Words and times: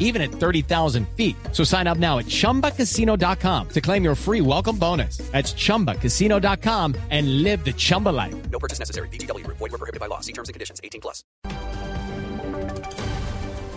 even 0.00 0.20
at 0.20 0.32
30,000 0.32 1.06
feet. 1.16 1.36
So 1.52 1.62
sign 1.62 1.86
up 1.86 1.98
now 1.98 2.18
at 2.18 2.26
chumbacasino.com 2.26 3.68
to 3.68 3.80
claim 3.80 4.02
your 4.02 4.16
free 4.16 4.40
welcome 4.40 4.76
bonus. 4.76 5.18
That's 5.30 5.54
chumbacasino.com 5.54 6.96
and 7.10 7.44
live 7.44 7.64
the 7.64 7.72
Chumba 7.72 8.08
life. 8.08 8.34
No 8.50 8.58
purchase 8.58 8.80
necessary. 8.80 9.08
BGW. 9.10 9.46
Void 9.46 9.60
were 9.60 9.78
prohibited 9.78 10.00
by 10.00 10.06
law. 10.06 10.20
See 10.20 10.32
terms 10.32 10.48
and 10.48 10.54
conditions. 10.54 10.80
18 10.82 11.00
plus. 11.00 11.22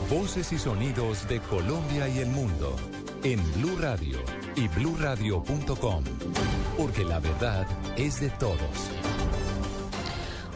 Voces 0.09 0.51
y 0.51 0.59
sonidos 0.59 1.27
de 1.27 1.39
Colombia 1.39 2.07
y 2.07 2.19
el 2.19 2.27
mundo 2.27 2.75
en 3.23 3.39
Blue 3.53 3.75
Radio 3.79 4.19
y 4.55 4.67
bluradio.com, 4.67 6.03
porque 6.77 7.03
la 7.03 7.19
verdad 7.19 7.65
es 7.97 8.19
de 8.19 8.29
todos. 8.31 9.12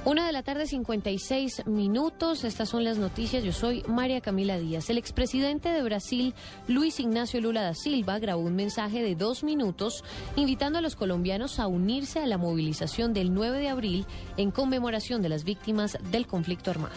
Una 0.07 0.25
de 0.25 0.31
la 0.31 0.41
tarde, 0.41 0.67
56 0.67 1.65
minutos. 1.65 2.45
Estas 2.45 2.69
son 2.69 2.85
las 2.85 2.97
noticias. 2.97 3.43
Yo 3.43 3.51
soy 3.51 3.83
María 3.89 4.21
Camila 4.21 4.57
Díaz. 4.57 4.89
El 4.89 4.97
expresidente 4.97 5.67
de 5.67 5.83
Brasil, 5.83 6.33
Luis 6.69 7.01
Ignacio 7.01 7.41
Lula 7.41 7.61
da 7.61 7.73
Silva, 7.73 8.17
grabó 8.17 8.43
un 8.43 8.55
mensaje 8.55 9.03
de 9.03 9.15
dos 9.15 9.43
minutos 9.43 10.05
invitando 10.37 10.79
a 10.79 10.81
los 10.81 10.95
colombianos 10.95 11.59
a 11.59 11.67
unirse 11.67 12.19
a 12.19 12.25
la 12.25 12.37
movilización 12.37 13.13
del 13.13 13.33
9 13.33 13.59
de 13.59 13.67
abril 13.67 14.05
en 14.37 14.49
conmemoración 14.49 15.21
de 15.21 15.27
las 15.27 15.43
víctimas 15.43 15.97
del 16.09 16.25
conflicto 16.25 16.71
armado. 16.71 16.95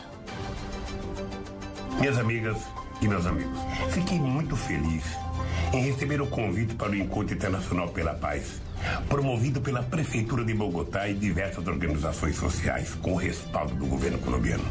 Minhas 1.98 2.16
amigas 2.16 2.58
e 3.02 3.08
meus 3.08 3.26
amigos, 3.26 3.58
fiquei 3.88 4.20
muito 4.20 4.54
feliz 4.54 5.02
em 5.72 5.82
receber 5.82 6.22
o 6.22 6.28
convite 6.28 6.76
para 6.76 6.90
o 6.90 6.94
Encontro 6.94 7.34
Internacional 7.34 7.88
pela 7.88 8.14
Paz, 8.14 8.60
promovido 9.08 9.60
pela 9.60 9.82
Prefeitura 9.82 10.44
de 10.44 10.54
Bogotá 10.54 11.08
e 11.08 11.14
diversas 11.14 11.66
organizações 11.66 12.36
sociais, 12.36 12.94
com 12.94 13.12
o 13.12 13.16
respaldo 13.16 13.74
do 13.74 13.86
governo 13.86 14.18
colombiano. 14.18 14.64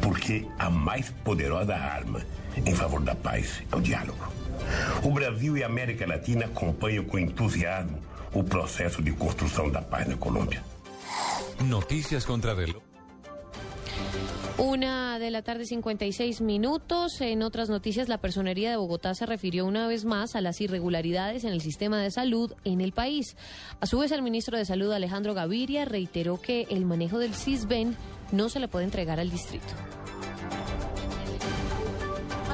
Porque 0.00 0.46
a 0.58 0.70
mais 0.70 1.10
poderosa 1.24 1.74
arma 1.74 2.22
em 2.64 2.74
favor 2.74 3.00
da 3.00 3.14
paz 3.14 3.62
é 3.70 3.76
o 3.76 3.80
diálogo. 3.80 4.32
O 5.02 5.10
Brasil 5.10 5.56
e 5.56 5.62
a 5.62 5.66
América 5.66 6.06
Latina 6.06 6.46
acompanham 6.46 7.04
com 7.04 7.18
entusiasmo 7.18 7.98
o 8.32 8.42
processo 8.42 9.02
de 9.02 9.12
construção 9.12 9.70
da 9.70 9.82
paz 9.82 10.08
na 10.08 10.16
Colômbia. 10.16 10.62
Noticias 11.60 12.24
contra. 12.24 12.54
Una 14.58 15.18
de 15.18 15.30
la 15.30 15.42
tarde, 15.42 15.66
56 15.66 16.40
minutos. 16.40 17.20
En 17.20 17.42
otras 17.42 17.68
noticias, 17.68 18.08
la 18.08 18.16
Personería 18.16 18.70
de 18.70 18.76
Bogotá 18.76 19.14
se 19.14 19.26
refirió 19.26 19.66
una 19.66 19.86
vez 19.86 20.06
más 20.06 20.34
a 20.34 20.40
las 20.40 20.62
irregularidades 20.62 21.44
en 21.44 21.52
el 21.52 21.60
sistema 21.60 22.00
de 22.00 22.10
salud 22.10 22.54
en 22.64 22.80
el 22.80 22.92
país. 22.92 23.36
A 23.80 23.86
su 23.86 23.98
vez, 23.98 24.12
el 24.12 24.22
ministro 24.22 24.56
de 24.56 24.64
Salud, 24.64 24.92
Alejandro 24.92 25.34
Gaviria, 25.34 25.84
reiteró 25.84 26.40
que 26.40 26.66
el 26.70 26.86
manejo 26.86 27.18
del 27.18 27.34
CISBEN 27.34 27.96
no 28.32 28.48
se 28.48 28.60
le 28.60 28.68
puede 28.68 28.86
entregar 28.86 29.20
al 29.20 29.28
distrito. 29.28 29.74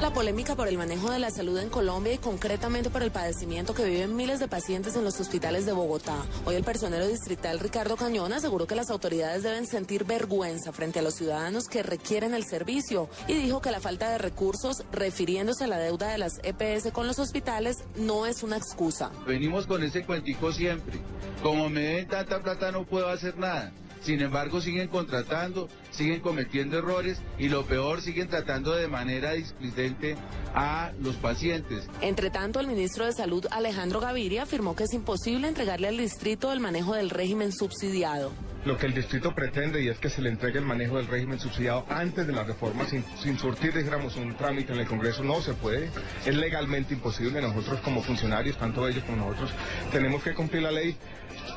La 0.03 0.11
polémica 0.11 0.57
por 0.57 0.67
el 0.67 0.77
manejo 0.77 1.11
de 1.11 1.19
la 1.19 1.31
salud 1.31 1.57
en 1.59 1.69
Colombia 1.69 2.11
y 2.11 2.17
concretamente 2.17 2.89
por 2.89 3.03
el 3.03 3.11
padecimiento 3.11 3.73
que 3.73 3.85
viven 3.85 4.17
miles 4.17 4.37
de 4.41 4.49
pacientes 4.49 4.97
en 4.97 5.05
los 5.05 5.17
hospitales 5.21 5.65
de 5.65 5.71
Bogotá. 5.71 6.17
Hoy 6.43 6.55
el 6.55 6.65
personero 6.65 7.07
distrital 7.07 7.61
Ricardo 7.61 7.95
Cañón 7.95 8.33
aseguró 8.33 8.67
que 8.67 8.75
las 8.75 8.89
autoridades 8.89 9.43
deben 9.43 9.65
sentir 9.65 10.03
vergüenza 10.03 10.73
frente 10.73 10.99
a 10.99 11.03
los 11.03 11.13
ciudadanos 11.13 11.69
que 11.69 11.83
requieren 11.83 12.33
el 12.33 12.43
servicio 12.43 13.07
y 13.29 13.35
dijo 13.35 13.61
que 13.61 13.71
la 13.71 13.79
falta 13.79 14.09
de 14.09 14.17
recursos, 14.17 14.83
refiriéndose 14.91 15.63
a 15.63 15.67
la 15.67 15.79
deuda 15.79 16.09
de 16.09 16.17
las 16.17 16.41
EPS 16.43 16.91
con 16.91 17.07
los 17.07 17.17
hospitales, 17.17 17.85
no 17.95 18.25
es 18.25 18.43
una 18.43 18.57
excusa. 18.57 19.09
Venimos 19.25 19.65
con 19.67 19.83
ese 19.83 20.03
cuentico 20.03 20.51
siempre. 20.51 20.99
Como 21.41 21.69
me 21.69 21.79
den 21.79 22.09
tanta 22.09 22.43
plata 22.43 22.73
no 22.73 22.83
puedo 22.83 23.07
hacer 23.07 23.37
nada. 23.37 23.71
Sin 24.03 24.21
embargo, 24.21 24.59
siguen 24.59 24.89
contratando, 24.89 25.69
siguen 25.91 26.19
cometiendo 26.19 26.77
errores 26.77 27.21
y 27.39 27.47
lo 27.47 27.65
peor, 27.65 28.01
siguen 28.01 28.27
tratando 28.27 28.73
de 28.73 28.89
manera 28.89 29.31
displicente 29.31 30.17
a 30.53 30.91
los 30.99 31.15
pacientes. 31.15 31.87
Entre 32.01 32.29
tanto, 32.29 32.59
el 32.59 32.67
ministro 32.67 33.05
de 33.05 33.13
Salud, 33.13 33.45
Alejandro 33.49 34.01
Gaviria, 34.01 34.43
afirmó 34.43 34.75
que 34.75 34.83
es 34.83 34.93
imposible 34.93 35.47
entregarle 35.47 35.87
al 35.87 35.97
distrito 35.97 36.51
el 36.51 36.59
manejo 36.59 36.93
del 36.95 37.09
régimen 37.09 37.53
subsidiado. 37.53 38.31
Lo 38.65 38.77
que 38.77 38.85
el 38.85 38.93
distrito 38.93 39.35
pretende 39.35 39.81
y 39.81 39.89
es 39.89 39.99
que 39.99 40.09
se 40.09 40.21
le 40.21 40.29
entregue 40.29 40.59
el 40.59 40.65
manejo 40.65 40.97
del 40.97 41.07
régimen 41.07 41.39
subsidiado 41.39 41.85
antes 41.89 42.25
de 42.25 42.33
la 42.33 42.43
reforma 42.43 42.85
sin, 42.85 43.03
sin 43.21 43.37
surtir, 43.37 43.73
digamos, 43.73 44.15
un 44.15 44.35
trámite 44.35 44.73
en 44.73 44.79
el 44.79 44.87
Congreso. 44.87 45.23
No 45.23 45.41
se 45.41 45.53
puede. 45.53 45.89
Es 46.25 46.35
legalmente 46.35 46.93
imposible. 46.93 47.41
Nosotros 47.41 47.81
como 47.81 48.01
funcionarios, 48.01 48.57
tanto 48.57 48.87
ellos 48.87 49.03
como 49.03 49.17
nosotros, 49.17 49.51
tenemos 49.91 50.23
que 50.23 50.33
cumplir 50.33 50.63
la 50.63 50.71
ley. 50.71 50.95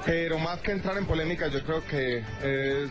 Pero 0.05 0.39
más 0.39 0.61
que 0.61 0.72
entrar 0.72 0.97
en 0.99 1.06
polémica, 1.06 1.49
yo 1.49 1.62
creo 1.65 1.84
que 1.84 2.19
es 2.19 2.91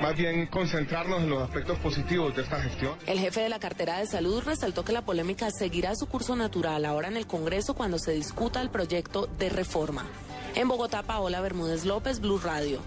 más 0.00 0.16
bien 0.16 0.46
concentrarnos 0.46 1.22
en 1.22 1.30
los 1.30 1.42
aspectos 1.42 1.78
positivos 1.78 2.34
de 2.34 2.42
esta 2.42 2.60
gestión. 2.60 2.96
El 3.06 3.18
jefe 3.18 3.40
de 3.40 3.48
la 3.48 3.58
cartera 3.58 3.98
de 3.98 4.06
salud 4.06 4.42
resaltó 4.44 4.84
que 4.84 4.92
la 4.92 5.02
polémica 5.02 5.50
seguirá 5.50 5.94
su 5.94 6.06
curso 6.06 6.34
natural 6.34 6.84
ahora 6.84 7.08
en 7.08 7.16
el 7.16 7.26
Congreso 7.26 7.74
cuando 7.74 7.98
se 7.98 8.12
discuta 8.12 8.60
el 8.60 8.70
proyecto 8.70 9.28
de 9.38 9.48
reforma. 9.48 10.04
En 10.54 10.68
Bogotá, 10.68 11.02
Paola 11.02 11.40
Bermúdez 11.40 11.84
López, 11.84 12.20
Blue 12.20 12.38
Radio. 12.38 12.80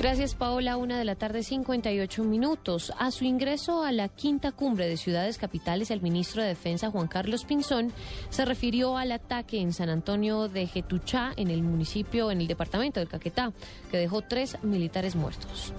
Gracias, 0.00 0.34
Paola. 0.34 0.78
Una 0.78 0.98
de 0.98 1.04
la 1.04 1.14
tarde, 1.14 1.42
58 1.42 2.24
minutos. 2.24 2.90
A 2.98 3.10
su 3.10 3.24
ingreso 3.24 3.84
a 3.84 3.92
la 3.92 4.08
quinta 4.08 4.50
cumbre 4.50 4.88
de 4.88 4.96
ciudades 4.96 5.36
capitales, 5.36 5.90
el 5.90 6.00
ministro 6.00 6.40
de 6.40 6.48
Defensa, 6.48 6.90
Juan 6.90 7.06
Carlos 7.06 7.44
Pinzón, 7.44 7.92
se 8.30 8.46
refirió 8.46 8.96
al 8.96 9.12
ataque 9.12 9.60
en 9.60 9.74
San 9.74 9.90
Antonio 9.90 10.48
de 10.48 10.66
Getuchá, 10.66 11.34
en 11.36 11.50
el 11.50 11.62
municipio, 11.62 12.30
en 12.30 12.40
el 12.40 12.46
departamento 12.46 12.98
del 12.98 13.10
Caquetá, 13.10 13.52
que 13.90 13.98
dejó 13.98 14.22
tres 14.22 14.56
militares 14.62 15.16
muertos. 15.16 15.74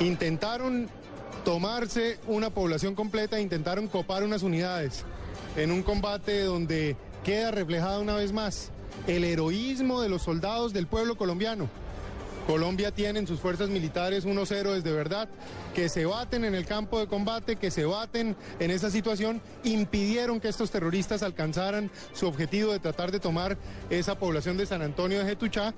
Intentaron 0.00 0.90
tomarse 1.42 2.18
una 2.26 2.50
población 2.50 2.94
completa, 2.94 3.40
intentaron 3.40 3.88
copar 3.88 4.24
unas 4.24 4.42
unidades 4.42 5.06
en 5.56 5.72
un 5.72 5.82
combate 5.82 6.42
donde 6.42 6.98
queda 7.24 7.50
reflejado 7.50 8.02
una 8.02 8.16
vez 8.16 8.34
más 8.34 8.72
el 9.06 9.24
heroísmo 9.24 10.02
de 10.02 10.10
los 10.10 10.20
soldados 10.20 10.74
del 10.74 10.86
pueblo 10.86 11.16
colombiano. 11.16 11.70
Colombia 12.46 12.92
tiene 12.92 13.18
en 13.18 13.26
sus 13.26 13.40
fuerzas 13.40 13.68
militares 13.68 14.24
unos 14.24 14.52
héroes 14.52 14.84
de 14.84 14.92
verdad 14.92 15.28
que 15.74 15.88
se 15.88 16.06
baten 16.06 16.44
en 16.44 16.54
el 16.54 16.64
campo 16.64 17.00
de 17.00 17.08
combate, 17.08 17.56
que 17.56 17.72
se 17.72 17.84
baten 17.84 18.36
en 18.60 18.70
esa 18.70 18.88
situación, 18.90 19.42
impidieron 19.64 20.40
que 20.40 20.48
estos 20.48 20.70
terroristas 20.70 21.24
alcanzaran 21.24 21.90
su 22.12 22.26
objetivo 22.28 22.72
de 22.72 22.78
tratar 22.78 23.10
de 23.10 23.18
tomar 23.18 23.58
esa 23.90 24.16
población 24.18 24.56
de 24.56 24.66
San 24.66 24.80
Antonio 24.80 25.18
de 25.18 25.24
Getuchá. 25.24 25.74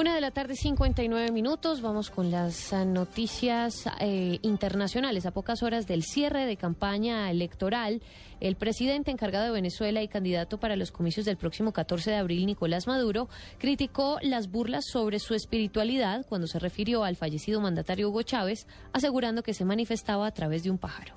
Una 0.00 0.14
de 0.14 0.22
la 0.22 0.30
tarde, 0.30 0.56
59 0.56 1.30
minutos. 1.30 1.82
Vamos 1.82 2.08
con 2.08 2.30
las 2.30 2.72
noticias 2.72 3.84
eh, 4.00 4.38
internacionales. 4.40 5.26
A 5.26 5.30
pocas 5.30 5.62
horas 5.62 5.86
del 5.86 6.04
cierre 6.04 6.46
de 6.46 6.56
campaña 6.56 7.30
electoral, 7.30 8.00
el 8.40 8.56
presidente 8.56 9.10
encargado 9.10 9.44
de 9.44 9.50
Venezuela 9.50 10.00
y 10.00 10.08
candidato 10.08 10.58
para 10.58 10.74
los 10.74 10.90
comicios 10.90 11.26
del 11.26 11.36
próximo 11.36 11.74
14 11.74 12.12
de 12.12 12.16
abril, 12.16 12.46
Nicolás 12.46 12.86
Maduro, 12.86 13.28
criticó 13.58 14.16
las 14.22 14.50
burlas 14.50 14.86
sobre 14.90 15.18
su 15.18 15.34
espiritualidad 15.34 16.24
cuando 16.26 16.46
se 16.46 16.58
refirió 16.58 17.04
al 17.04 17.16
fallecido 17.16 17.60
mandatario 17.60 18.08
Hugo 18.08 18.22
Chávez, 18.22 18.66
asegurando 18.94 19.42
que 19.42 19.52
se 19.52 19.66
manifestaba 19.66 20.26
a 20.26 20.32
través 20.32 20.62
de 20.62 20.70
un 20.70 20.78
pájaro. 20.78 21.12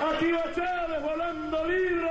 Aquí 0.00 0.30
va 0.30 0.44
Chávez 0.54 1.02
volando 1.02 1.66
libre, 1.66 2.03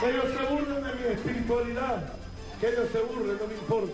Que 0.00 0.10
ellos 0.10 0.24
se 0.34 0.54
burlen 0.54 0.82
de 0.82 0.94
mi 0.94 1.14
espiritualidad, 1.14 2.12
que 2.58 2.68
ellos 2.68 2.88
se 2.92 2.98
burlen, 3.00 3.36
no 3.38 3.46
me 3.46 3.54
importa. 3.54 3.92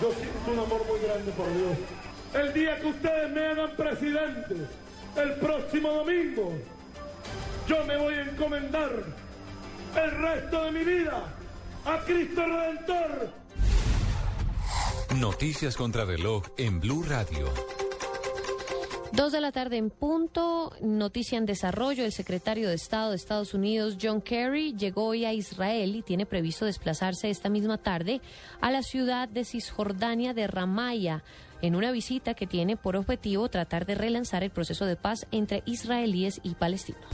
Yo 0.00 0.12
siento 0.12 0.52
un 0.52 0.58
amor 0.60 0.86
muy 0.86 1.00
grande 1.00 1.32
por 1.32 1.52
Dios. 1.52 1.76
El 2.32 2.52
día 2.52 2.78
que 2.80 2.86
ustedes 2.86 3.32
me 3.32 3.44
hagan 3.44 3.74
presidente, 3.76 4.54
el 5.16 5.32
próximo 5.34 5.90
domingo, 5.90 6.52
yo 7.66 7.84
me 7.84 7.96
voy 7.96 8.14
a 8.14 8.22
encomendar 8.22 8.92
el 9.96 10.10
resto 10.10 10.64
de 10.64 10.70
mi 10.70 10.84
vida 10.84 11.34
a 11.84 11.98
Cristo 12.04 12.44
Redentor. 12.44 13.32
Noticias 15.16 15.76
contra 15.76 16.04
reloj 16.04 16.44
en 16.56 16.80
Blue 16.80 17.04
Radio. 17.08 17.73
Dos 19.14 19.30
de 19.30 19.40
la 19.40 19.52
tarde 19.52 19.76
en 19.76 19.90
punto, 19.90 20.72
noticia 20.82 21.38
en 21.38 21.46
desarrollo. 21.46 22.04
El 22.04 22.10
secretario 22.10 22.68
de 22.68 22.74
Estado 22.74 23.10
de 23.10 23.16
Estados 23.16 23.54
Unidos, 23.54 23.96
John 24.02 24.20
Kerry, 24.20 24.74
llegó 24.76 25.04
hoy 25.04 25.24
a 25.24 25.32
Israel 25.32 25.94
y 25.94 26.02
tiene 26.02 26.26
previsto 26.26 26.64
desplazarse 26.64 27.30
esta 27.30 27.48
misma 27.48 27.78
tarde 27.78 28.20
a 28.60 28.72
la 28.72 28.82
ciudad 28.82 29.28
de 29.28 29.44
Cisjordania 29.44 30.34
de 30.34 30.48
Ramaya 30.48 31.22
en 31.62 31.76
una 31.76 31.92
visita 31.92 32.34
que 32.34 32.48
tiene 32.48 32.76
por 32.76 32.96
objetivo 32.96 33.48
tratar 33.48 33.86
de 33.86 33.94
relanzar 33.94 34.42
el 34.42 34.50
proceso 34.50 34.84
de 34.84 34.96
paz 34.96 35.28
entre 35.30 35.62
israelíes 35.64 36.40
y 36.42 36.56
palestinos. 36.56 37.04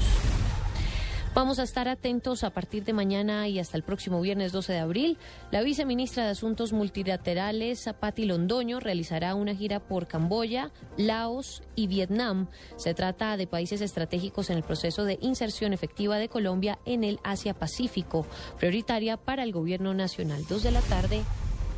Vamos 1.32 1.60
a 1.60 1.62
estar 1.62 1.86
atentos 1.86 2.42
a 2.42 2.50
partir 2.50 2.84
de 2.84 2.92
mañana 2.92 3.46
y 3.46 3.60
hasta 3.60 3.76
el 3.76 3.84
próximo 3.84 4.20
viernes 4.20 4.50
12 4.50 4.72
de 4.72 4.78
abril. 4.80 5.18
La 5.52 5.62
viceministra 5.62 6.24
de 6.24 6.30
Asuntos 6.30 6.72
Multilaterales, 6.72 7.88
Patti 8.00 8.24
Londoño, 8.24 8.80
realizará 8.80 9.36
una 9.36 9.54
gira 9.54 9.78
por 9.78 10.08
Camboya, 10.08 10.72
Laos 10.96 11.62
y 11.76 11.86
Vietnam. 11.86 12.48
Se 12.76 12.94
trata 12.94 13.36
de 13.36 13.46
países 13.46 13.80
estratégicos 13.80 14.50
en 14.50 14.56
el 14.56 14.64
proceso 14.64 15.04
de 15.04 15.18
inserción 15.22 15.72
efectiva 15.72 16.18
de 16.18 16.28
Colombia 16.28 16.80
en 16.84 17.04
el 17.04 17.20
Asia-Pacífico, 17.22 18.26
prioritaria 18.58 19.16
para 19.16 19.44
el 19.44 19.52
gobierno 19.52 19.94
nacional. 19.94 20.44
Dos 20.48 20.64
de 20.64 20.72
la 20.72 20.80
tarde, 20.80 21.22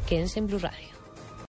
quédense 0.09 0.39
en 0.39 0.47
Blue 0.47 0.61
Radio. 0.61 0.92